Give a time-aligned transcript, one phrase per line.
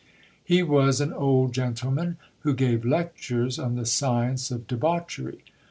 [0.43, 5.43] He .was an old gentleman, who gave lectures on the science of debauchery.